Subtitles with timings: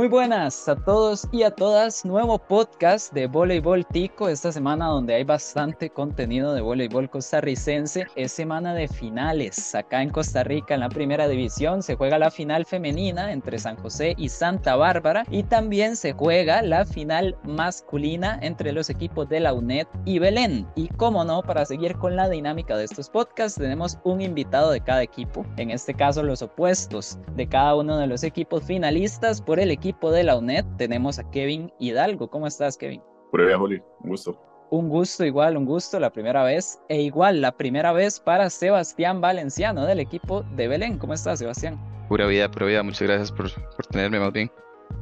[0.00, 2.06] Muy buenas a todos y a todas.
[2.06, 8.06] Nuevo podcast de Voleibol Tico esta semana donde hay bastante contenido de voleibol costarricense.
[8.16, 9.74] Es semana de finales.
[9.74, 13.76] Acá en Costa Rica en la primera división se juega la final femenina entre San
[13.76, 19.40] José y Santa Bárbara y también se juega la final masculina entre los equipos de
[19.40, 20.66] la UNED y Belén.
[20.76, 24.80] Y como no, para seguir con la dinámica de estos podcasts tenemos un invitado de
[24.80, 25.44] cada equipo.
[25.58, 29.89] En este caso los opuestos de cada uno de los equipos finalistas por el equipo
[30.10, 32.28] de la UNED tenemos a Kevin Hidalgo.
[32.28, 33.02] ¿Cómo estás, Kevin?
[33.30, 33.82] Pura Juli.
[34.00, 34.40] Un gusto.
[34.70, 36.80] Un gusto, igual, un gusto la primera vez.
[36.88, 40.98] E igual, la primera vez para Sebastián Valenciano del equipo de Belén.
[40.98, 41.78] ¿Cómo estás, Sebastián?
[42.08, 42.82] Pura vida, pura vida.
[42.82, 44.50] Muchas gracias por, por tenerme más bien.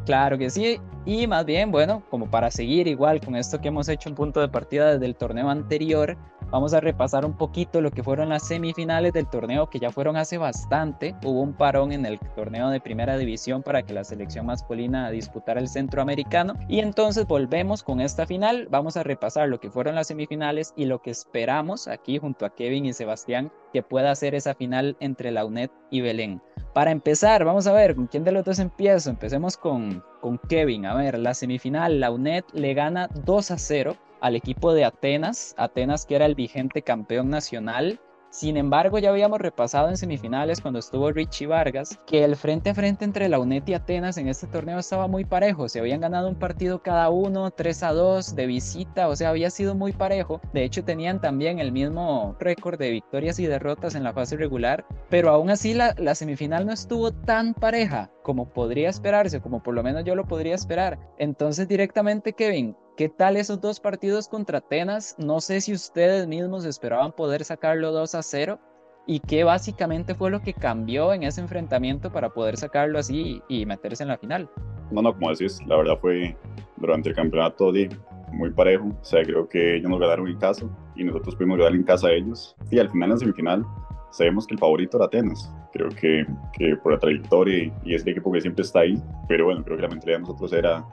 [0.05, 3.89] Claro que sí, y más bien, bueno, como para seguir igual con esto que hemos
[3.89, 6.17] hecho en punto de partida desde el torneo anterior,
[6.51, 10.17] vamos a repasar un poquito lo que fueron las semifinales del torneo que ya fueron
[10.17, 11.15] hace bastante.
[11.25, 15.61] Hubo un parón en el torneo de primera división para que la selección masculina disputara
[15.61, 18.69] el centroamericano y entonces volvemos con esta final.
[18.71, 22.55] Vamos a repasar lo que fueron las semifinales y lo que esperamos aquí junto a
[22.55, 26.41] Kevin y Sebastián que pueda ser esa final entre la UNED y Belén.
[26.73, 29.11] Para empezar, vamos a ver con quién de los dos empiezo.
[29.11, 30.87] Empecemos con, con Kevin.
[30.87, 35.55] A ver, la semifinal, la UNED le gana 2 a 0 al equipo de Atenas.
[35.57, 38.01] Atenas que era el vigente campeón nacional.
[38.31, 42.75] Sin embargo, ya habíamos repasado en semifinales cuando estuvo Richie Vargas que el frente a
[42.75, 45.69] frente entre la UNED y Atenas en este torneo estaba muy parejo.
[45.69, 49.49] Se habían ganado un partido cada uno, 3 a 2 de visita, o sea, había
[49.49, 50.43] sido muy parejo.
[50.53, 54.85] De hecho, tenían también el mismo récord de victorias y derrotas en la fase regular,
[55.09, 59.75] pero aún así la, la semifinal no estuvo tan pareja como podría esperarse, como por
[59.75, 60.99] lo menos yo lo podría esperar.
[61.17, 65.15] Entonces, directamente, Kevin, ¿Qué tal esos dos partidos contra Atenas?
[65.21, 68.59] No sé si ustedes mismos esperaban poder sacarlo 2 a 0
[69.07, 73.65] y qué básicamente fue lo que cambió en ese enfrentamiento para poder sacarlo así y
[73.67, 74.51] meterse en la final.
[74.91, 76.37] No, no, como decís, la verdad fue
[76.77, 77.73] durante el campeonato
[78.33, 78.87] muy parejo.
[78.87, 80.67] O sea, creo que ellos nos ganaron en casa
[80.97, 82.57] y nosotros pudimos ganar en casa a ellos.
[82.69, 83.65] Y al final, en semifinal,
[84.11, 85.55] sabemos que el favorito era Atenas.
[85.73, 86.27] Creo que,
[86.83, 89.01] por la trayectoria y, es el equipo que siempre está ahí.
[89.29, 90.85] Pero bueno, creo que la mentalidad de nosotros era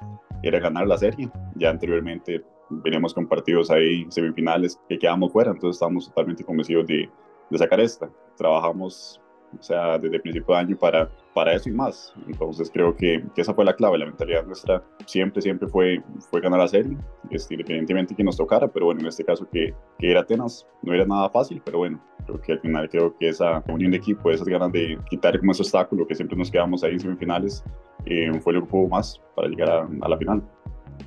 [0.49, 1.29] era ganar la serie.
[1.55, 7.09] Ya anteriormente veníamos con partidos ahí, semifinales, que quedamos fuera, entonces estábamos totalmente convencidos de,
[7.49, 8.09] de sacar esta.
[8.37, 9.21] Trabajamos,
[9.59, 12.13] o sea, desde el principio de año para, para eso y más.
[12.27, 13.97] Entonces creo que, que, esa fue la clave.
[13.97, 16.01] La mentalidad nuestra siempre, siempre fue,
[16.31, 16.97] fue ganar la serie,
[17.29, 20.93] este, independientemente que nos tocara, pero bueno, en este caso que, que era Atenas, no
[20.93, 24.31] era nada fácil, pero bueno, creo que al final creo que esa unión de equipo,
[24.31, 27.63] esas ganas de quitar como ese obstáculo que siempre nos quedamos ahí en semifinales,
[28.05, 30.43] eh, fue el grupo más para llegar a, a la final.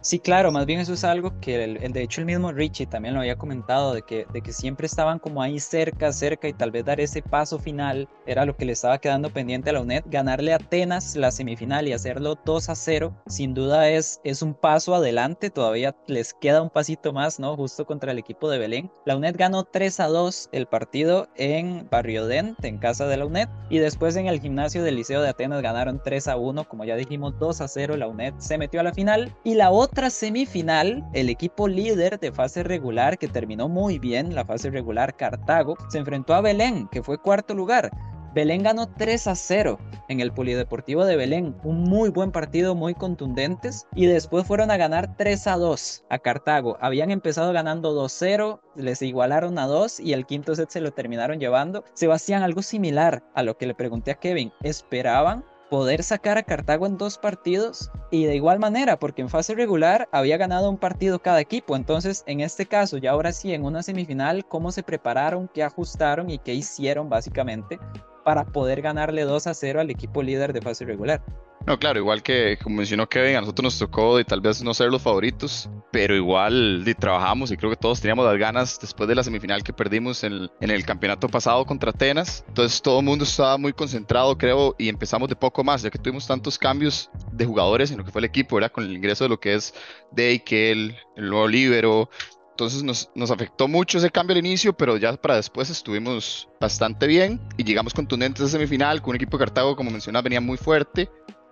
[0.01, 3.15] Sí, claro, más bien eso es algo que el, de hecho el mismo Richie también
[3.15, 6.71] lo había comentado, de que, de que siempre estaban como ahí cerca, cerca y tal
[6.71, 10.05] vez dar ese paso final era lo que le estaba quedando pendiente a la UNED.
[10.07, 14.55] Ganarle a Atenas la semifinal y hacerlo 2 a 0, sin duda es, es un
[14.55, 17.57] paso adelante, todavía les queda un pasito más, ¿no?
[17.57, 18.91] Justo contra el equipo de Belén.
[19.05, 23.27] La UNED ganó 3 a 2 el partido en Barrio Dent, en casa de la
[23.27, 26.85] UNED, y después en el gimnasio del Liceo de Atenas ganaron 3 a 1, como
[26.85, 30.11] ya dijimos, 2 a 0, la UNED se metió a la final y la otra
[30.11, 35.77] semifinal, el equipo líder de fase regular, que terminó muy bien la fase regular, Cartago,
[35.89, 37.91] se enfrentó a Belén, que fue cuarto lugar.
[38.35, 39.79] Belén ganó 3 a 0
[40.09, 44.77] en el Polideportivo de Belén, un muy buen partido, muy contundentes, y después fueron a
[44.77, 46.77] ganar 3 a 2 a Cartago.
[46.81, 51.39] Habían empezado ganando 2-0, les igualaron a 2 y el quinto set se lo terminaron
[51.39, 51.85] llevando.
[51.95, 56.87] Sebastián, algo similar a lo que le pregunté a Kevin, ¿esperaban poder sacar a Cartago
[56.87, 61.19] en dos partidos y de igual manera, porque en fase regular había ganado un partido
[61.19, 61.77] cada equipo.
[61.77, 66.31] Entonces, en este caso, ya ahora sí, en una semifinal, ¿cómo se prepararon, qué ajustaron
[66.31, 67.79] y qué hicieron básicamente
[68.29, 71.25] para poder ganarle 2 a 0 al equipo líder de fase regular?
[71.67, 74.75] No, claro, igual que como mencionó Kevin, a nosotros nos tocó de tal vez no
[74.75, 79.15] ser los favoritos, pero igual trabajamos y creo que todos teníamos las ganas después de
[79.15, 82.45] la semifinal que perdimos en el, campeonato pasado contra Atenas.
[82.49, 85.99] Entonces todo el mundo estaba muy concentrado, creo, y empezamos de poco más, ya que
[85.99, 88.73] tuvimos tantos cambios de jugadores en lo que fue el equipo, ¿verdad?
[88.73, 89.73] Con el ingreso de lo que es
[90.13, 92.11] Deikel, el nuevo Libero,
[92.59, 97.07] entonces nos, nos, afectó mucho ese cambio al inicio, pero ya para después estuvimos bastante
[97.07, 100.57] bien y llegamos contundentes a semifinal con un equipo de Cartago, como mencionas, venía muy
[100.57, 101.09] fuerte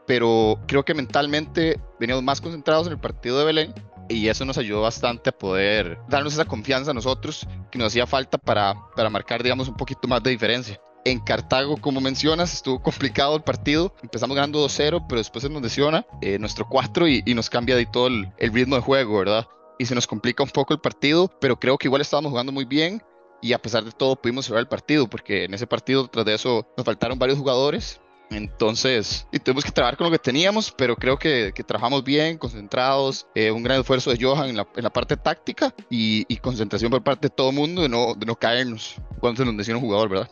[0.07, 3.75] pero creo que mentalmente veníamos más concentrados en el partido de Belén
[4.09, 8.07] y eso nos ayudó bastante a poder darnos esa confianza a nosotros que nos hacía
[8.07, 10.81] falta para, para marcar, digamos, un poquito más de diferencia.
[11.05, 13.95] En Cartago, como mencionas, estuvo complicado el partido.
[14.03, 17.77] Empezamos ganando 2-0, pero después se nos lesiona eh, nuestro 4 y, y, nos cambia
[17.77, 19.47] de todo el, el ritmo de juego, ¿verdad?
[19.79, 22.65] Y se nos complica un poco el partido, pero creo que igual estábamos jugando muy
[22.65, 23.03] bien
[23.43, 26.35] y a pesar de todo pudimos cerrar el partido porque en ese partido tras de
[26.35, 28.01] eso nos faltaron varios jugadores
[28.31, 32.39] Entonces, y tenemos que trabajar con lo que teníamos, pero creo que, que trabajamos bien,
[32.39, 36.37] concentrados, eh, un gran esfuerzo de Johan en la, en la parte táctica y, y,
[36.39, 39.57] concentración por parte de todo el mundo de no, de no caernos cuando se nos
[39.57, 40.29] decide un jugador, ¿verdad?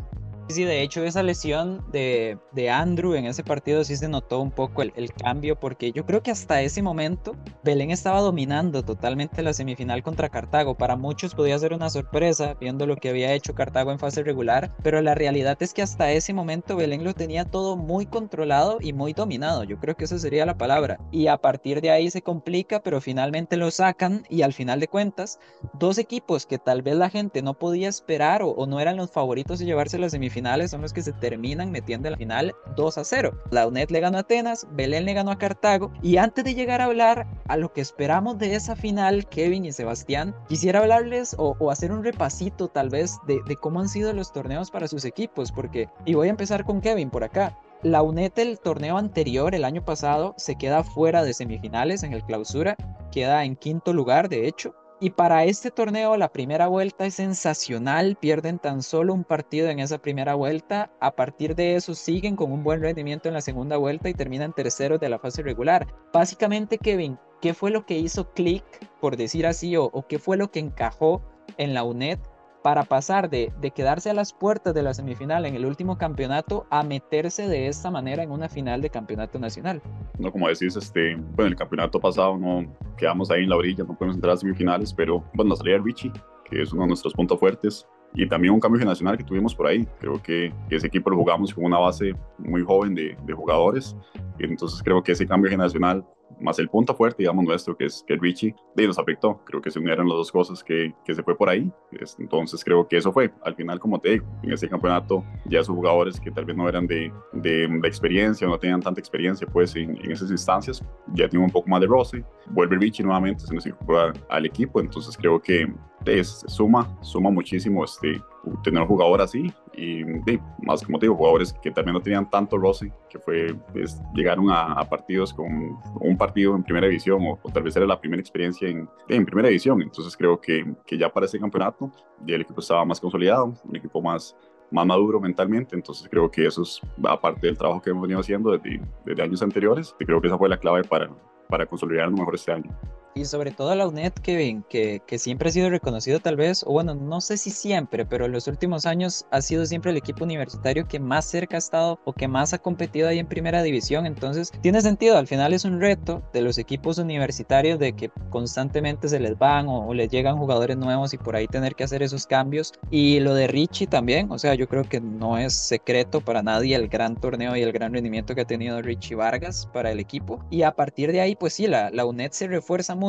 [0.49, 4.51] Sí, de hecho esa lesión de, de, Andrew en ese partido sí se notó un
[4.51, 9.43] poco el, el, cambio porque yo creo que hasta ese momento Belén estaba dominando totalmente
[9.43, 10.77] la semifinal contra Cartago.
[10.77, 14.77] Para muchos podía ser una sorpresa viendo lo que había hecho Cartago en fase regular,
[14.83, 18.93] pero la realidad es que hasta ese momento Belén lo tenía todo muy controlado y
[18.93, 19.65] muy dominado.
[19.65, 21.01] Yo creo que esa sería la palabra.
[21.11, 24.89] Y a partir de ahí se complica, pero finalmente lo sacan y al final de
[24.89, 25.39] cuentas,
[25.73, 29.11] dos equipos que tal vez la gente no podía esperar o, o no eran los
[29.11, 32.55] favoritos de llevarse la semifinal finales son los que se terminan metiendo en la final
[32.77, 33.33] 2 a 0.
[33.51, 36.83] La UNED le ganó a Atenas, Belén le ganó a Cartago y antes de llegar
[36.83, 41.55] a hablar a lo que esperamos de esa final, Kevin y Sebastián, quisiera hablarles o,
[41.71, 45.51] hacer un repasito tal vez de, de cómo han sido los torneos para sus equipos,
[45.51, 47.57] porque, y voy a empezar con Kevin por acá.
[47.83, 52.25] La UNED el torneo anterior, el año pasado, se queda fuera de semifinales en el
[52.25, 52.77] clausura,
[53.13, 58.17] queda en quinto lugar de hecho, y para este torneo la primera vuelta es sensacional,
[58.17, 62.53] pierden tan solo un partido en esa primera vuelta, a partir de eso siguen con
[62.53, 65.87] un buen rendimiento en la segunda vuelta y terminan terceros de la fase regular.
[66.13, 68.65] Básicamente, Kevin, ¿qué fue lo que hizo click,
[69.01, 71.23] por decir así, o, o qué fue lo que encajó
[71.59, 72.19] en la UNED
[72.65, 76.67] para pasar de, de, quedarse a las puertas de la semifinal en el último campeonato
[76.71, 79.83] a meterse de esta manera en una final de campeonato nacional.
[80.19, 82.65] No, como decís, este, bueno, el campeonato pasado no
[82.97, 85.83] quedamos ahí en la orilla, no podemos entrar a semifinales, pero bueno, la salida de
[85.83, 86.13] Richie,
[86.49, 89.67] que es uno de nuestros puntos fuertes, y también un cambio generacional que tuvimos por
[89.67, 89.87] ahí.
[90.01, 93.95] Creo que, ese equipo lo jugamos con una base muy joven de, de jugadores,
[94.39, 96.03] y entonces creo que ese cambio generacional
[96.41, 99.41] más el punto fuerte, digamos, nuestro, que es, que Richie, de nos afectó.
[99.45, 101.71] Creo que se unieron las dos cosas que, que se fue por ahí.
[102.19, 103.33] Entonces creo que eso fue.
[103.43, 106.69] Al final, como te digo, en ese campeonato ya esos jugadores que tal vez no
[106.69, 110.83] eran de, de, de experiencia, no tenían tanta experiencia, pues en, esas instancias
[111.15, 112.25] ya tienen un poco más de roce.
[112.47, 114.81] Vuelve Richie nuevamente, se nos incorpora al equipo.
[114.81, 115.73] Entonces creo que
[116.07, 118.21] es, suma, suma muchísimo este,
[118.63, 122.29] tener un jugador así y de, más como te digo, jugadores que también no tenían
[122.29, 127.23] tanto roce, que fue, pues, llegaron a, a, partidos con un partido en primera división
[127.27, 130.65] o, o, tal vez era la primera experiencia en, en primera división, entonces creo que,
[130.87, 131.91] que ya para ese campeonato
[132.27, 134.37] ya el equipo estaba más consolidado, un equipo más,
[134.71, 138.53] más maduro mentalmente, entonces creo que eso es aparte del trabajo que hemos venido haciendo
[138.53, 141.11] desde, desde años anteriores, y creo que esa fue la clave para,
[141.49, 142.71] para consolidarnos mejor este año
[143.15, 146.73] y sobre todo la UNED, Kevin, que, que siempre ha sido reconocido tal vez, o
[146.73, 150.25] bueno, no sé si siempre, pero en los últimos años ha sido siempre el equipo
[150.25, 154.07] universitario que más cerca ha estado o que más ha competido ahí en primera división.
[154.07, 159.09] Entonces, tiene sentido, al final es un reto de los equipos universitarios de que constantemente
[159.09, 162.03] se les van o, o les llegan jugadores nuevos y por ahí tener que hacer
[162.03, 162.73] esos cambios.
[162.91, 166.75] Y lo de Richie también, o sea, yo creo que no es secreto para nadie
[166.75, 170.45] el gran torneo y el gran rendimiento que ha tenido Richie Vargas para el equipo.
[170.51, 173.04] Y a partir de ahí, pues sí, la, la UNED se refuerza mucho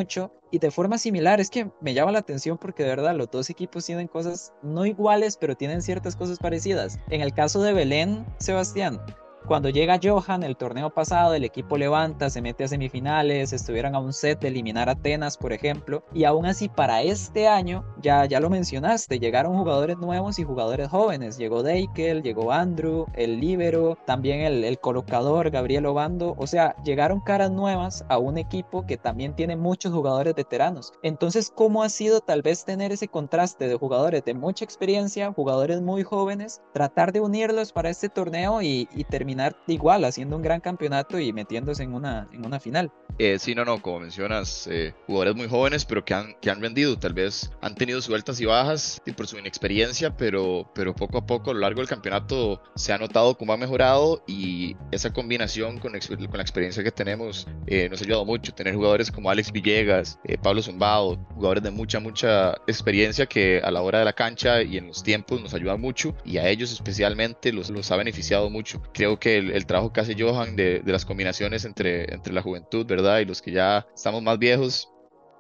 [0.52, 1.40] y de forma similar.
[1.40, 4.86] Es que me llama la atención porque de verdad los dos equipos tienen cosas no
[4.86, 7.00] iguales, pero tienen ciertas cosas parecidas.
[7.10, 9.00] En el caso de Belén, Sebastián,
[9.46, 14.00] cuando llega Johan, el torneo pasado, el equipo levanta, se mete a semifinales, estuvieron a
[14.00, 18.26] un set de eliminar a Atenas, por ejemplo, y aún así para este año, ya,
[18.26, 21.38] ya lo mencionaste, llegaron jugadores nuevos y jugadores jóvenes.
[21.38, 27.20] Llegó Deikel, llegó Andrew, el Libero, también el, el colocador Gabriel Obando, o sea, llegaron
[27.20, 30.94] caras nuevas a un equipo que también tiene muchos jugadores veteranos.
[31.04, 35.82] Entonces, ¿cómo ha sido tal vez tener ese contraste de jugadores de mucha experiencia, jugadores
[35.82, 39.35] muy jóvenes, tratar de unirlos para este torneo y, y terminar
[39.68, 42.92] igual, haciendo un gran campeonato y metiéndose en una, en una final.
[43.18, 46.62] Eh, sí, no, no, como mencionas, eh, jugadores muy jóvenes, pero que han, que han
[46.62, 51.20] rendido, tal vez han tenido sus y bajas y por su inexperiencia, pero, pero poco
[51.20, 55.14] a poco a lo largo del campeonato se ha notado cómo ha mejorado y esa
[55.14, 58.54] combinación con, con la experiencia que tenemos eh, nos ha ayudado mucho.
[58.54, 63.72] Tener jugadores como Alex Villegas, eh, Pablo Zumbado, jugadores de mucha, mucha experiencia que a
[63.72, 66.72] la hora de la cancha y en los tiempos nos ayudan mucho y a ellos
[66.72, 68.82] especialmente los, los ha beneficiado mucho.
[68.94, 72.86] Creo que que el, trabajo que hace Johan de, las combinaciones entre, entre la juventud,
[72.86, 73.22] ¿verdad?
[73.22, 74.88] Y los que ya estamos más viejos,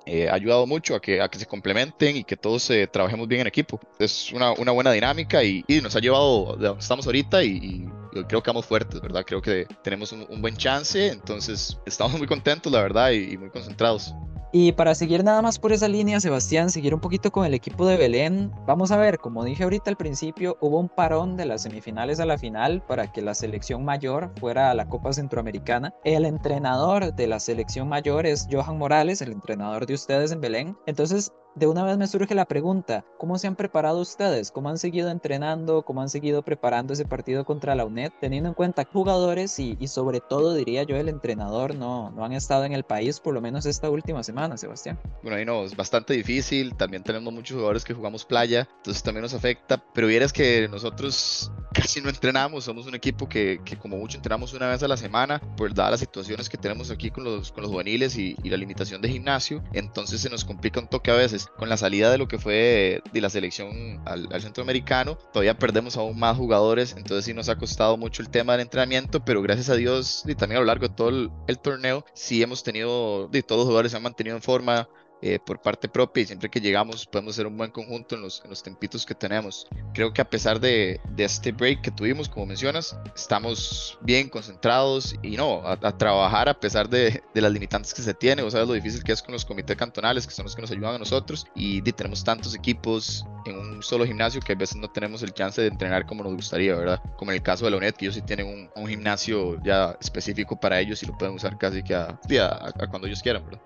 [0.08, 3.28] eh, ha ayudado mucho a que, a que se complementen y que todos eh, trabajemos
[3.28, 3.80] bien en equipo.
[4.00, 7.88] Es una, una buena dinámica y, y, nos ha llevado de donde estamos ahorita y,
[8.12, 9.24] y creo que vamos fuertes, ¿verdad?
[9.24, 14.16] Creo que tenemos un, buen chance, entonces estamos muy contentos, la verdad, y muy concentrados.
[14.58, 17.86] Y para seguir nada más por esa línea, Sebastián, seguir un poquito con el equipo
[17.86, 21.64] de Belén, vamos a ver, como dije ahorita al principio, hubo un parón de las
[21.64, 25.94] semifinales a la final para que la selección mayor fuera a la Copa Centroamericana.
[26.06, 30.78] El entrenador de la selección mayor es Johan Morales, el entrenador de ustedes en Belén.
[30.86, 34.52] Entonces, de una vez me surge la pregunta, ¿cómo se han preparado ustedes?
[34.52, 35.84] ¿Cómo han seguido entrenando?
[35.84, 38.12] ¿Cómo han seguido preparando ese partido contra la UNED?
[38.20, 42.34] Teniendo en cuenta jugadores y, y sobre todo, diría yo, el entrenador no, no han
[42.34, 45.00] estado en el país por lo menos esta última semana, Sebastián.
[45.22, 46.76] Bueno, ahí no, es bastante difícil.
[46.76, 49.82] También tenemos muchos jugadores que jugamos playa, entonces también nos afecta.
[49.94, 54.54] Pero vieras que nosotros casi no entrenamos, somos un equipo que, que como mucho entrenamos
[54.54, 57.64] una vez a la semana, por dadas las situaciones que tenemos aquí con los, con
[57.64, 61.16] los juveniles y, y la limitación de gimnasio, entonces se nos complica un toque a
[61.16, 61.45] veces.
[61.58, 66.20] Con la salida de lo que fue de la selección al, centroamericano, todavía perdemos aún
[66.20, 69.76] más jugadores, entonces sí nos ha costado mucho el tema del entrenamiento, pero gracias a
[69.76, 73.44] Dios y también a lo largo de todo el, el torneo, sí hemos tenido, de
[73.44, 74.88] todos los jugadores se han mantenido en forma,
[75.22, 78.42] eh, por parte propia y siempre que llegamos podemos hacer un buen conjunto en los,
[78.44, 79.68] en los tempitos que tenemos.
[79.94, 85.16] Creo que a pesar de, de, este break que tuvimos, como mencionas, estamos bien concentrados
[85.24, 88.52] y no, a, a trabajar a pesar de, de, las limitantes que se tiene, o
[88.52, 90.96] sabes lo difícil que es con los comités cantonales, que son los que nos ayudan
[90.96, 94.90] a nosotros, y de, tenemos tantos equipos en un solo gimnasio que a veces no
[94.90, 97.02] tenemos el chance de entrenar como nos gustaría, ¿verdad?
[97.18, 99.98] Como en el caso de la UNED, que ellos sí tienen un, un gimnasio ya
[100.02, 103.46] específico para ellos y lo pueden usar casi que a, a, a cuando ellos quieran,
[103.46, 103.62] ¿verdad?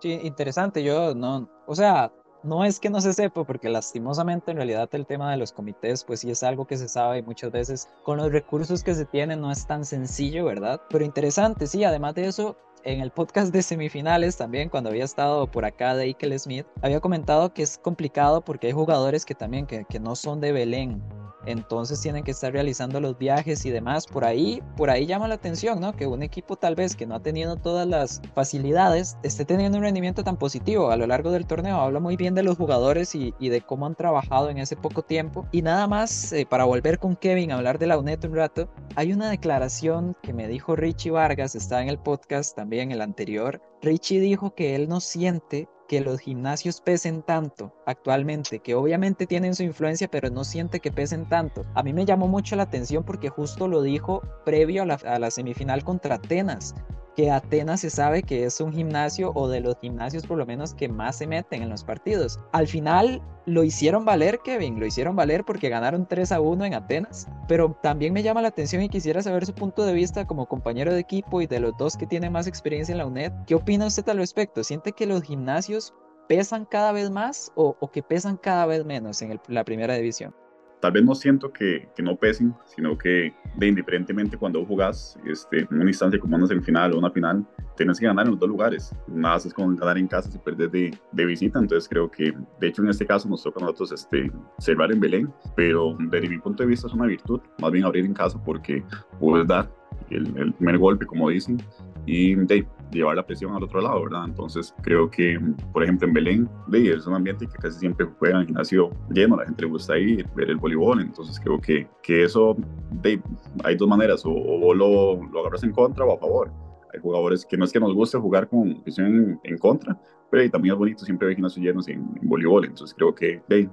[0.00, 0.82] Sí, interesante.
[0.82, 2.12] Yo no, o sea,
[2.42, 6.04] no es que no se sepa, porque lastimosamente en realidad el tema de los comités,
[6.04, 9.04] pues sí es algo que se sabe y muchas veces con los recursos que se
[9.06, 10.80] tienen no es tan sencillo, ¿verdad?
[10.88, 15.50] Pero interesante, sí, además de eso, en el podcast de semifinales también, cuando había estado
[15.50, 19.66] por acá de Ikel Smith, había comentado que es complicado porque hay jugadores que también
[19.66, 21.02] que, que no son de Belén,
[21.46, 24.06] entonces tienen que estar realizando los viajes y demás.
[24.06, 25.94] Por ahí, por ahí llama la atención, ¿no?
[25.94, 29.84] Que un equipo tal vez que no ha tenido todas las facilidades esté teniendo un
[29.84, 31.76] rendimiento tan positivo a lo largo del torneo.
[31.76, 35.02] Habla muy bien de los jugadores y, y de cómo han trabajado en ese poco
[35.02, 35.46] tiempo.
[35.50, 38.68] Y nada más, eh, para volver con Kevin a hablar de la UNED un rato,
[38.96, 43.62] hay una declaración que me dijo Richie Vargas, está en el podcast también, el anterior.
[43.80, 49.54] Richie dijo que él no siente que los gimnasios pesen tanto actualmente, que obviamente tienen
[49.54, 51.62] su influencia, pero no siente que pesen tanto.
[51.74, 55.18] A mí me llamó mucho la atención porque justo lo dijo previo a la, a
[55.18, 56.74] la semifinal contra Atenas,
[57.18, 60.72] que Atenas se sabe que es un gimnasio o de los gimnasios por lo menos
[60.72, 62.38] que más se meten en los partidos.
[62.52, 66.74] Al final lo hicieron valer, Kevin, lo hicieron valer porque ganaron 3 a 1 en
[66.74, 70.46] Atenas, pero también me llama la atención y quisiera saber su punto de vista como
[70.46, 73.32] compañero de equipo y de los dos que tienen más experiencia en la UNED.
[73.48, 74.62] ¿Qué opina usted al respecto?
[74.62, 75.94] ¿Siente que los gimnasios
[76.28, 80.32] pesan cada vez más o, que pesan cada vez menos en la primera división?
[80.80, 85.60] Tal vez no siento que, que, no pesen, sino que de indiferentemente cuando jugás este,
[85.60, 87.44] en una instancia como una semifinal o una final,
[87.76, 88.94] tienes que ganar en los dos lugares.
[89.06, 91.58] Nada es como ganar en casa si perdes de, de, visita.
[91.58, 95.00] Entonces creo que, de hecho, en este caso nos toca a nosotros este, cerrar en
[95.00, 98.40] Belén, pero desde mi punto de vista es una virtud, más bien abrir en casa
[98.42, 98.82] porque
[99.18, 99.70] puedes dar
[100.10, 101.58] el, el primer golpe, como dicen,
[102.06, 104.24] y de, llevar la presión al otro lado, ¿verdad?
[104.26, 105.38] Entonces creo que,
[105.72, 109.36] por ejemplo, en Belén, es un ambiente que casi siempre juega en el gimnasio lleno,
[109.36, 112.56] la gente le gusta ir, ver el voleibol, entonces creo que, que eso,
[113.02, 113.20] de,
[113.64, 116.50] hay dos maneras, o, o lo, lo agarras en contra o a favor.
[116.92, 120.50] Hay jugadores que no es que nos guste jugar con presión en, en contra, pero
[120.50, 123.68] también es bonito siempre ver gimnasios llenos en, en voleibol, entonces creo que, de,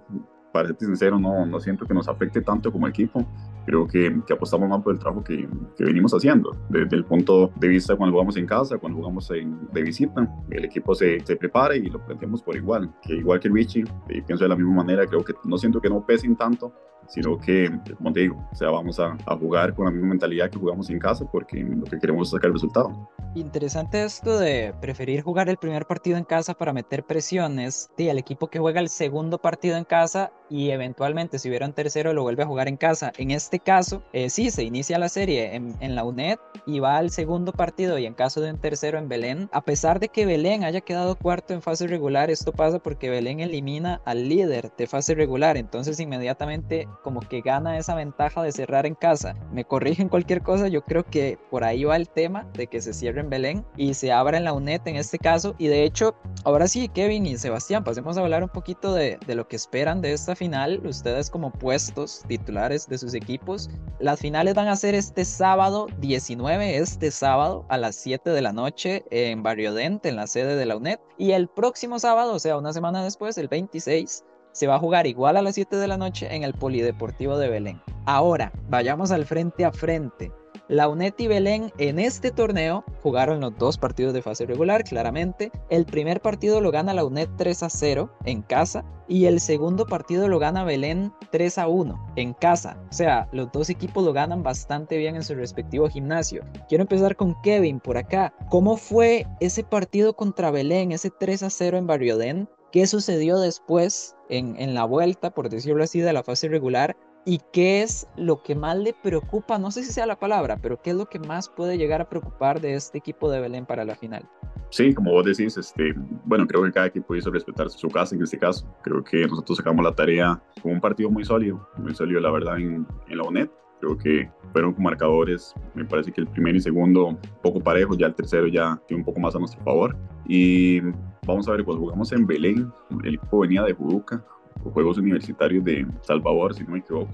[0.56, 3.26] para ser sincero, no, no siento que nos afecte tanto como equipo.
[3.66, 5.46] Creo que, que apostamos más por el trabajo que,
[5.76, 6.56] que, venimos haciendo.
[6.70, 10.64] Desde el punto de vista cuando jugamos en casa, cuando jugamos en, de visita, el
[10.64, 12.90] equipo se, se prepara y lo planteamos por igual.
[13.02, 15.90] Que igual que Richie, y pienso de la misma manera, creo que no siento que
[15.90, 16.72] no pesen tanto,
[17.08, 20.50] sino que, como te digo, o sea, vamos a, a, jugar con la misma mentalidad
[20.50, 23.10] que jugamos en casa porque lo que queremos es sacar el resultado.
[23.36, 28.18] Interesante esto de preferir jugar el primer partido en casa para meter presiones y el
[28.18, 32.24] equipo que juega el segundo partido en casa y eventualmente si hubiera un tercero lo
[32.24, 33.12] vuelve a jugar en casa.
[33.18, 36.98] En este caso, eh, sí, se inicia la serie en, en, la UNED y va
[36.98, 40.26] al segundo partido y en caso de un tercero en Belén, a pesar de que
[40.26, 44.88] Belén haya quedado cuarto en fase regular, esto pasa porque Belén elimina al líder de
[44.88, 49.36] fase regular, entonces inmediatamente como que gana esa ventaja de cerrar en casa.
[49.52, 52.94] Me corrigen cualquier cosa, yo creo que por ahí va el tema de que se
[52.94, 56.16] cierre en Belén y se abra en la UNED en este caso y de hecho,
[56.44, 60.14] ahora sí, Kevin y Sebastián, pasemos a hablar un poquito de, lo que esperan de
[60.14, 63.70] esta final, ustedes como puestos titulares de sus equipos.
[64.00, 68.54] Las finales van a ser este sábado 19, este sábado a las 7 de la
[68.54, 71.00] noche en Barrio Dente, en la sede de la UNED.
[71.18, 74.24] Y el próximo sábado, o sea, una semana después, el 26,
[74.56, 77.50] se va a jugar igual a las 7 de la noche en el Polideportivo de
[77.50, 77.82] Belén.
[78.06, 80.32] Ahora, vayamos al frente a frente.
[80.70, 85.52] La UNED y Belén en este torneo jugaron los dos partidos de fase regular, claramente.
[85.70, 89.86] El primer partido lo gana la UNED 3 a 0 en casa y el segundo
[89.86, 92.78] partido lo gana Belén 3 a 1 en casa.
[92.90, 96.46] O sea, los dos equipos lo ganan bastante bien en su respectivo gimnasio.
[96.70, 98.34] Quiero empezar con Kevin por acá.
[98.50, 102.50] ¿Cómo fue ese partido contra Belén, ese 3 a 0 en Barriodén?
[102.76, 107.40] Qué sucedió después en, en la vuelta, por decirlo así, de la fase regular y
[107.54, 110.90] qué es lo que más le preocupa, no sé si sea la palabra, pero qué
[110.90, 113.96] es lo que más puede llegar a preocupar de este equipo de Belén para la
[113.96, 114.28] final.
[114.72, 115.94] Sí, como vos decís, este,
[116.26, 118.68] bueno, creo que cada equipo hizo respetar su casa en este caso.
[118.84, 122.58] Creo que nosotros sacamos la tarea con un partido muy sólido, muy sólido la verdad
[122.58, 123.50] en, en la UNED.
[123.86, 128.08] Creo que fueron con marcadores, me parece que el primero y segundo poco parejo, ya
[128.08, 129.96] el tercero ya tiene un poco más a nuestro favor.
[130.28, 130.80] Y
[131.28, 132.72] vamos a ver, cuando jugamos en Belén,
[133.04, 134.26] el equipo venía de Juduca,
[134.74, 137.12] Juegos Universitarios de Salvador, si no me equivoco.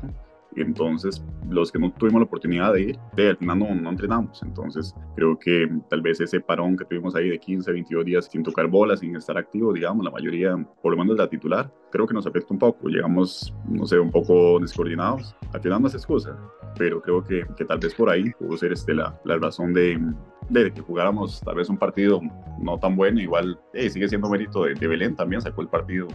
[0.56, 4.42] Entonces, los que no tuvimos la oportunidad de ir, de, al final no, no, entrenamos.
[4.44, 8.44] Entonces, creo que tal vez ese parón que tuvimos ahí de 15, 22 días sin
[8.44, 12.14] tocar bolas, sin estar activo, digamos, la mayoría, por lo menos la titular, creo que
[12.14, 12.88] nos afecta un poco.
[12.88, 15.36] Llegamos, no sé, un poco descoordinados.
[15.54, 16.38] Al final no es excusa,
[16.78, 20.00] pero creo que, que tal vez por ahí pudo ser este, la, la razón de,
[20.52, 22.22] de que jugáramos tal vez un partido
[22.60, 23.20] no tan bueno.
[23.20, 26.08] Igual eh, sigue siendo mérito de, de Belén también, sacó el partido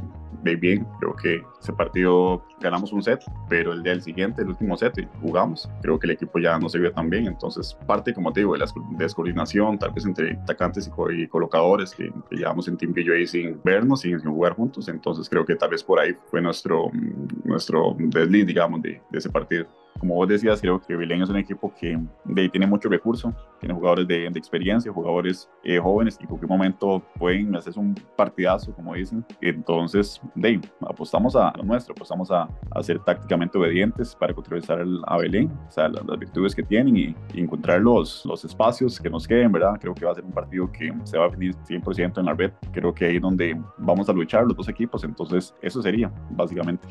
[0.54, 0.86] bien.
[1.00, 5.68] Creo que ese partido ganamos un set, pero el del siguiente, el último set, jugamos.
[5.82, 7.26] Creo que el equipo ya no se vio tan bien.
[7.26, 12.12] Entonces, parte, como te digo, de la descoordinación, tal vez entre atacantes y, colocadores que,
[12.30, 14.88] llevamos en Team PGA sin vernos, sin, sin, jugar juntos.
[14.88, 16.90] Entonces, creo que tal vez por ahí fue nuestro,
[17.44, 19.66] nuestro desliz, digamos, de, de ese partido
[19.98, 23.74] como vos decías, creo que Belén es un equipo que de, tiene mucho recurso, tiene
[23.74, 28.74] jugadores de, de experiencia, jugadores eh, jóvenes y en cualquier momento pueden hacer un partidazo,
[28.74, 29.24] como dicen.
[29.40, 35.16] Entonces, de, apostamos a lo nuestro, apostamos a, a ser tácticamente obedientes para contrarrestar a
[35.18, 39.10] Belén, o sea, las, las, virtudes que tienen y, y, encontrar los, los espacios que
[39.10, 39.78] nos queden, ¿verdad?
[39.80, 42.34] Creo que va a ser un partido que se va a definir 100% en la
[42.34, 42.52] red.
[42.72, 46.88] Creo que ahí es donde vamos a luchar los dos equipos, entonces eso sería, básicamente.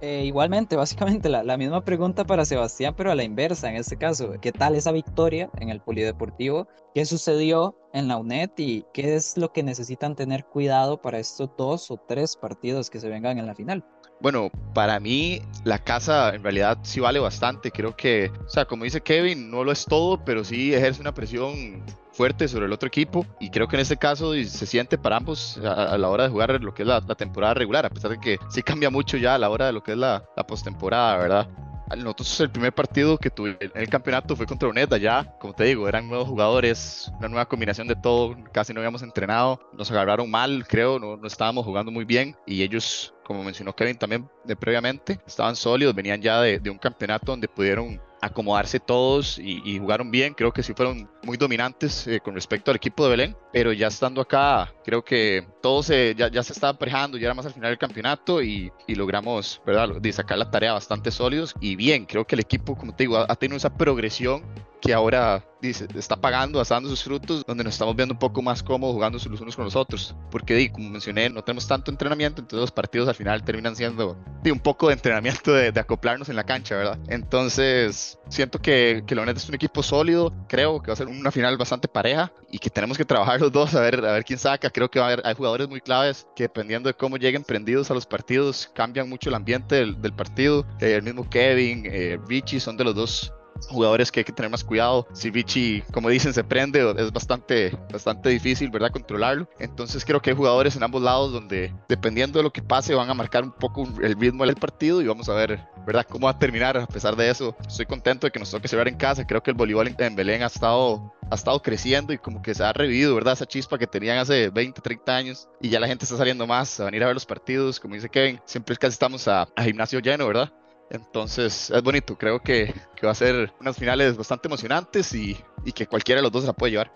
[0.00, 3.96] Eh, igualmente, básicamente la, la, misma pregunta para Sebastián, pero a la inversa en este
[3.96, 4.34] caso.
[4.40, 6.68] ¿Qué tal esa victoria en el Polideportivo?
[6.94, 11.50] ¿Qué sucedió en la UNED y qué es lo que necesitan tener cuidado para estos
[11.56, 13.84] dos o tres partidos que se vengan en la final?
[14.20, 17.70] Bueno, para mí la casa en realidad sí vale bastante.
[17.70, 21.12] Creo que, o sea, como dice Kevin, no lo es todo, pero sí ejerce una
[21.12, 21.82] presión
[22.14, 25.58] fuerte sobre el otro equipo y creo que en este caso se siente para ambos
[25.58, 28.12] a, a la hora de jugar lo que es la, la, temporada regular, a pesar
[28.12, 30.46] de que sí cambia mucho ya a la hora de lo que es la, la
[30.46, 31.48] postemporada, ¿verdad?
[31.96, 35.64] Nosotros el primer partido que tuve en el campeonato fue contra UNED allá, como te
[35.64, 40.30] digo, eran nuevos jugadores, una nueva combinación de todo, casi no habíamos entrenado, nos agarraron
[40.30, 44.54] mal, creo, no, no estábamos jugando muy bien y ellos como mencionó Kevin también de
[44.54, 49.78] previamente, estaban sólidos, venían ya de, de un campeonato donde pudieron acomodarse todos y, y,
[49.78, 50.34] jugaron bien.
[50.34, 53.88] Creo que sí fueron muy dominantes eh, con respecto al equipo de Belén, pero ya
[53.88, 57.70] estando acá, creo que todo ya, ya se estaba aparejando, ya era más al final
[57.70, 62.06] del campeonato y, y, logramos, ¿verdad?, de sacar la tarea bastante sólidos y bien.
[62.06, 64.44] Creo que el equipo, como te digo, ha, ha tenido esa progresión
[64.84, 68.42] que ahora dice, está pagando, está dando sus frutos, donde nos estamos viendo un poco
[68.42, 70.14] más cómodos jugando los unos con los otros.
[70.30, 74.60] Porque, como mencioné, no tenemos tanto entrenamiento, entonces los partidos al final terminan siendo un
[74.60, 76.98] poco de entrenamiento de, de, acoplarnos en la cancha, ¿verdad?
[77.08, 81.30] Entonces, siento que, que Leonet es un equipo sólido, creo que va a ser una
[81.30, 84.38] final bastante pareja y que tenemos que trabajar los dos a ver, a ver quién
[84.38, 84.68] saca.
[84.68, 87.90] Creo que va a haber, hay jugadores muy claves que dependiendo de cómo lleguen prendidos
[87.90, 90.66] a los partidos, cambian mucho el ambiente del, del partido.
[90.78, 93.32] Eh, el mismo Kevin, eh, Richie son de los dos
[93.68, 95.06] jugadores que hay que tener más cuidado.
[95.12, 98.90] Si Richie, como dicen, se prende, es bastante, bastante difícil, ¿verdad?
[98.90, 99.48] Controlarlo.
[99.58, 103.10] Entonces creo que hay jugadores en ambos lados donde, dependiendo de lo que pase, van
[103.10, 106.06] a marcar un poco el ritmo del partido y vamos a ver, ¿verdad?
[106.08, 106.76] Cómo va a terminar.
[106.76, 109.26] A pesar de eso, estoy contento de que nos toque cerrar en casa.
[109.26, 112.62] Creo que el voleibol en Belén ha estado ha estado creciendo y como que se
[112.64, 113.34] ha revivido, ¿verdad?
[113.34, 116.78] Esa chispa que tenían hace 20, 30 años y ya la gente está saliendo más
[116.80, 120.00] a venir a ver los partidos, como dice Kevin, siempre casi estamos a, a gimnasio
[120.00, 120.52] lleno, ¿verdad?
[120.90, 125.72] Entonces es bonito, creo que, que, va a ser unas finales bastante emocionantes y, y,
[125.72, 126.92] que cualquiera de los dos se la puede llevar.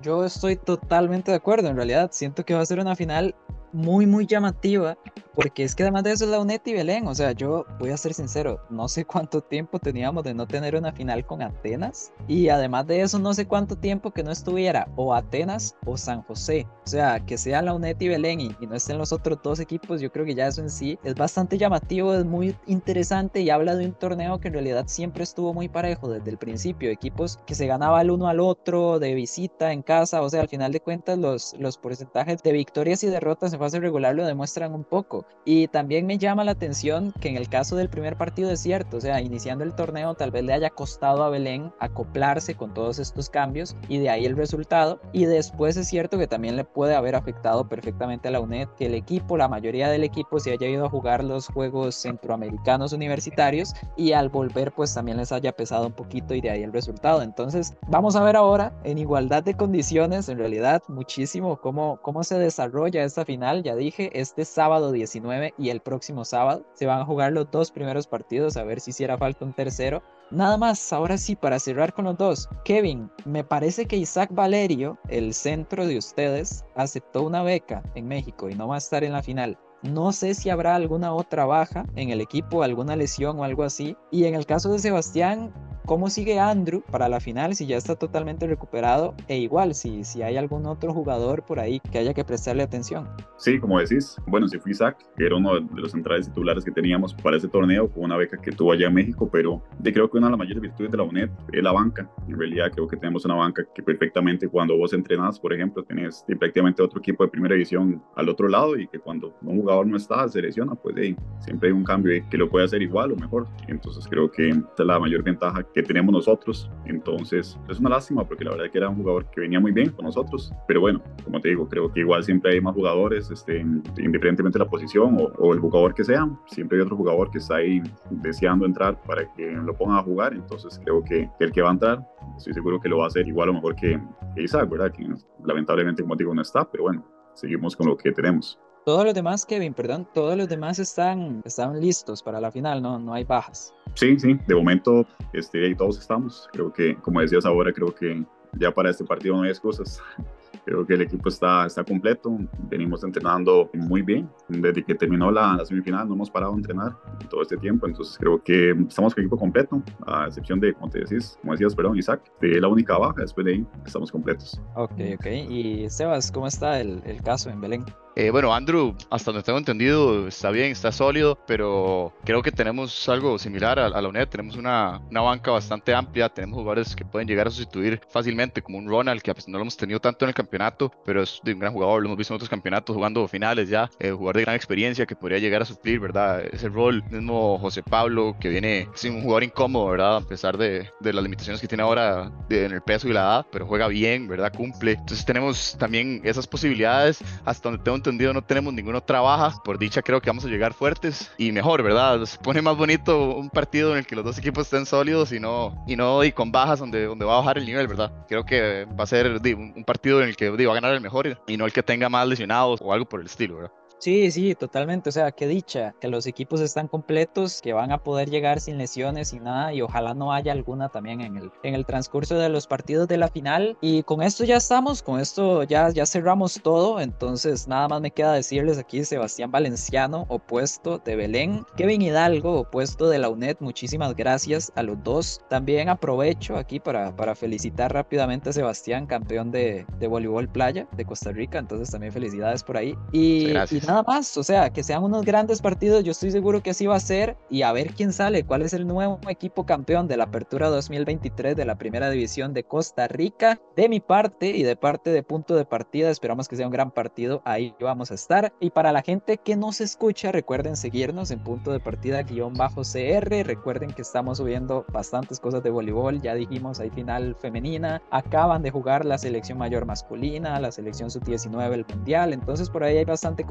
[0.00, 3.34] Yo estoy totalmente de acuerdo, en realidad siento que va a ser una final
[3.72, 4.96] muy, muy llamativa,
[5.34, 7.90] porque es que además de eso es la UNET y Belén, o sea, yo voy
[7.90, 12.12] a ser sincero, no sé cuánto tiempo teníamos de no tener una final con Atenas,
[12.28, 16.22] y además de eso no sé cuánto tiempo que no estuviera o Atenas o San
[16.22, 19.38] José, o sea, que sea la UNET y Belén y, y no estén los otros
[19.42, 23.40] dos equipos, yo creo que ya eso en sí es bastante llamativo, es muy interesante
[23.40, 26.90] y habla de un torneo que en realidad siempre estuvo muy parejo desde el principio,
[26.90, 30.48] equipos que se ganaba el uno al otro, de visita, en casa, o sea, al
[30.48, 34.74] final de cuentas los, los porcentajes de victorias y derrotas en fase regular lo demuestran
[34.74, 35.24] un poco.
[35.44, 38.96] Y también me llama la atención que en el caso del primer partido es cierto,
[38.96, 42.98] o sea, iniciando el torneo tal vez le haya costado a Belén acoplarse con todos
[42.98, 45.00] estos cambios y de ahí el resultado.
[45.12, 48.86] Y después es cierto que también le puede haber afectado perfectamente a la UNED que
[48.86, 53.74] el equipo, la mayoría del equipo se haya ido a jugar los juegos centroamericanos universitarios
[53.96, 57.22] y al volver pues también les haya pesado un poquito y de ahí el resultado.
[57.22, 62.38] Entonces vamos a ver ahora en igualdad de condiciones en realidad muchísimo cómo, cómo se
[62.38, 67.04] desarrolla esta final ya dije, este sábado 19 y el próximo sábado se van a
[67.04, 70.02] jugar los dos primeros partidos, a ver si hiciera falta un tercero.
[70.30, 72.48] Nada más, ahora sí, para cerrar con los dos.
[72.64, 78.48] Kevin, me parece que Isaac Valerio, el centro de ustedes, aceptó una beca en México
[78.48, 79.58] y no va a estar en la final.
[79.82, 83.96] No sé si habrá alguna otra baja en el equipo, alguna lesión o algo así.
[84.10, 85.52] Y en el caso de Sebastián,
[85.86, 90.22] cómo sigue Andrew para la final, si ya está totalmente recuperado, e igual si, si
[90.22, 93.08] hay algún otro jugador por ahí que haya que prestarle atención.
[93.36, 96.70] Sí, como decís, bueno, si fui Isaac, que era uno de los centrales titulares que
[96.70, 100.08] teníamos para ese torneo, con una beca que tuvo allá en México, pero de creo
[100.08, 102.08] que una de las mayores virtudes de la UNED es la banca.
[102.28, 106.24] En realidad creo que tenemos una banca que perfectamente cuando vos entrenás, por ejemplo, tenés
[106.38, 109.96] prácticamente otro equipo de primera división al otro lado y que cuando un jugador no
[109.96, 110.94] está, se lesiona, pues
[111.40, 113.46] siempre hay un cambio que lo puede hacer igual o mejor.
[113.68, 116.70] Entonces creo que esta es la mayor ventaja que tenemos nosotros.
[116.84, 119.90] Entonces, es una lástima porque la verdad que era un jugador que venía muy bien
[119.90, 120.52] con nosotros.
[120.68, 124.64] Pero bueno, como te digo, creo que igual siempre hay más jugadores, este, independientemente de
[124.64, 128.66] la posición o, el jugador que sea, siempre hay otro jugador que está ahí deseando
[128.66, 130.34] entrar para que lo pongan a jugar.
[130.34, 132.06] Entonces, creo que, el que va a entrar,
[132.36, 134.00] estoy seguro que lo va a hacer igual o mejor que,
[134.34, 134.92] que Isaac, ¿verdad?
[134.92, 135.06] Que
[135.44, 137.04] lamentablemente, como digo, no está, pero bueno,
[137.34, 138.58] seguimos con lo que tenemos.
[138.84, 142.98] Todos los demás, Kevin, perdón, todos los demás están, están listos para la final, no,
[142.98, 143.72] no hay bajas.
[143.94, 146.48] Sí, sí, de momento este, ahí todos estamos.
[146.52, 148.24] Creo que, como decías ahora, creo que
[148.58, 150.00] ya para este partido no hay excusas.
[150.64, 152.38] Creo que el equipo está, está completo,
[152.70, 154.30] venimos entrenando muy bien.
[154.48, 156.96] Desde que terminó la, la, semifinal no hemos parado de entrenar
[157.28, 161.00] todo este tiempo, entonces creo que estamos con equipo completo, a excepción de, como te
[161.00, 164.60] decís, como decías, perdón, Isaac, de la única baja, después de ahí estamos completos.
[164.76, 165.26] Ok, ok.
[165.48, 167.84] Y Sebas, ¿cómo está el, el caso en Belén?
[168.14, 173.08] Eh, bueno, Andrew, hasta donde tengo entendido, está bien, está sólido, pero creo que tenemos
[173.08, 174.28] algo similar a, la UNED.
[174.28, 178.76] Tenemos una, una, banca bastante amplia, tenemos jugadores que pueden llegar a sustituir fácilmente, como
[178.78, 181.60] un Ronald, que no lo hemos tenido tanto en el campeonato, pero es de un
[181.60, 184.56] gran jugador, lo hemos visto en otros campeonatos jugando finales ya, eh, jugador de gran
[184.56, 186.42] experiencia que podría llegar a suplir, ¿verdad?
[186.52, 190.16] Ese rol, mismo José Pablo, que viene, es un jugador incómodo, ¿verdad?
[190.16, 193.46] A pesar de, de las limitaciones que tiene ahora en el peso y la edad,
[193.50, 194.52] pero juega bien, ¿verdad?
[194.54, 194.92] Cumple.
[194.92, 199.54] Entonces tenemos también esas posibilidades, hasta donde tengo entendido no tenemos ninguna otra baja.
[199.64, 202.24] Por dicha creo que vamos a llegar fuertes y mejor, ¿verdad?
[202.24, 205.40] Se pone más bonito un partido en el que los dos equipos estén sólidos y
[205.40, 208.12] no, y no y con bajas donde, donde va a bajar el nivel, ¿verdad?
[208.28, 211.40] Creo que va a ser un partido en el que va a ganar el mejor
[211.46, 213.72] y no el que tenga más lesionados o algo por el estilo, ¿verdad?
[214.02, 215.10] Sí, sí, totalmente.
[215.10, 218.76] O sea, qué dicha que los equipos están completos, que van a poder llegar sin
[218.76, 222.48] lesiones y nada, y ojalá no haya alguna también en el, en el transcurso de
[222.48, 223.78] los partidos de la final.
[223.80, 226.98] Y con esto ya estamos, con esto ya, ya cerramos todo.
[226.98, 233.08] Entonces, nada más me queda decirles aquí Sebastián Valenciano, opuesto de Belén, Kevin Hidalgo, opuesto
[233.08, 233.58] de la UNED.
[233.60, 235.40] Muchísimas gracias a los dos.
[235.48, 241.04] También aprovecho aquí para, para felicitar rápidamente a Sebastián, campeón de, de voleibol playa de
[241.04, 241.60] Costa Rica.
[241.60, 242.96] Entonces, también felicidades por ahí.
[243.12, 246.70] Y, gracias nada más, o sea, que sean unos grandes partidos, yo estoy seguro que
[246.70, 250.08] así va a ser y a ver quién sale, cuál es el nuevo equipo campeón
[250.08, 253.60] de la Apertura 2023 de la Primera División de Costa Rica.
[253.76, 256.90] De mi parte y de parte de Punto de Partida, esperamos que sea un gran
[256.90, 258.52] partido, ahí vamos a estar.
[258.60, 262.82] Y para la gente que nos escucha, recuerden seguirnos en Punto de Partida guion bajo
[262.82, 268.62] CR, recuerden que estamos subiendo bastantes cosas de voleibol, ya dijimos, hay final femenina, acaban
[268.62, 273.04] de jugar la selección mayor masculina, la selección sub-19, el mundial, entonces por ahí hay
[273.04, 273.44] bastante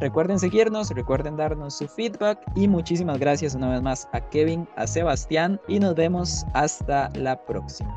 [0.00, 4.86] Recuerden seguirnos, recuerden darnos su feedback y muchísimas gracias una vez más a Kevin, a
[4.86, 7.92] Sebastián y nos vemos hasta la próxima.